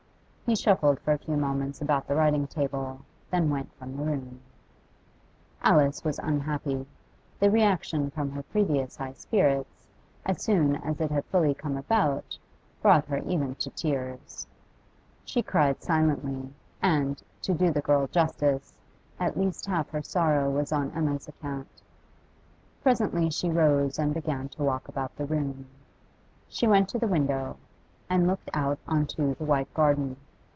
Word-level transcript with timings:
He 0.43 0.55
shuffled 0.57 0.99
for 0.99 1.13
a 1.13 1.17
few 1.17 1.37
moments 1.37 1.81
about 1.81 2.09
the 2.09 2.15
writing 2.15 2.45
table, 2.45 3.03
then 3.29 3.49
went 3.49 3.71
from 3.75 3.95
the 3.95 4.03
room. 4.03 4.41
Alice 5.63 6.03
was 6.03 6.19
unhappy. 6.19 6.85
The 7.39 7.49
reaction 7.49 8.11
from 8.11 8.31
her 8.31 8.43
previous 8.43 8.97
high 8.97 9.13
spirits, 9.13 9.87
as 10.25 10.43
soon 10.43 10.75
as 10.75 10.99
it 10.99 11.09
had 11.09 11.23
fully 11.27 11.53
come 11.53 11.77
about, 11.77 12.37
brought 12.81 13.05
her 13.05 13.19
even 13.19 13.55
to 13.55 13.69
tears. 13.69 14.45
She 15.23 15.41
cried 15.41 15.81
silently, 15.81 16.51
and, 16.81 17.23
to 17.43 17.53
do 17.53 17.71
the 17.71 17.79
girl 17.81 18.07
justice, 18.07 18.73
at 19.21 19.37
least 19.37 19.65
half 19.67 19.89
her 19.91 20.01
sorrow 20.03 20.49
was 20.51 20.73
on 20.73 20.91
Emma's 20.91 21.29
account. 21.29 21.81
Presently 22.83 23.29
she 23.29 23.49
rose 23.49 23.97
and 23.97 24.13
began 24.13 24.49
to 24.49 24.63
walk 24.65 24.89
about 24.89 25.15
the 25.15 25.23
room; 25.25 25.67
she 26.49 26.67
went 26.67 26.89
to 26.89 26.99
the 26.99 27.07
window, 27.07 27.55
and 28.09 28.27
looked 28.27 28.49
out 28.53 28.79
on 28.85 29.05
to 29.05 29.33
the 29.35 29.45
white 29.45 29.73
garden. 29.73 30.17